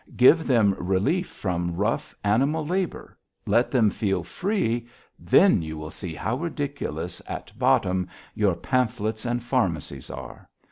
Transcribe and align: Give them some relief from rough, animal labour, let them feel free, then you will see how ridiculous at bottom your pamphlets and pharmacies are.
Give 0.17 0.47
them 0.47 0.73
some 0.75 0.83
relief 0.87 1.27
from 1.29 1.75
rough, 1.75 2.15
animal 2.23 2.65
labour, 2.65 3.19
let 3.45 3.69
them 3.69 3.91
feel 3.91 4.23
free, 4.23 4.87
then 5.19 5.61
you 5.61 5.77
will 5.77 5.91
see 5.91 6.15
how 6.15 6.37
ridiculous 6.37 7.21
at 7.27 7.51
bottom 7.59 8.07
your 8.33 8.55
pamphlets 8.55 9.25
and 9.27 9.43
pharmacies 9.43 10.09
are. 10.09 10.49